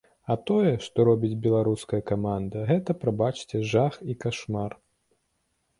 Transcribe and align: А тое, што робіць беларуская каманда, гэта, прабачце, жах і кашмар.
А 0.33 0.35
тое, 0.49 0.71
што 0.85 1.05
робіць 1.09 1.37
беларуская 1.43 1.99
каманда, 2.13 2.65
гэта, 2.71 2.97
прабачце, 3.05 3.63
жах 3.75 3.93
і 4.13 4.21
кашмар. 4.25 4.71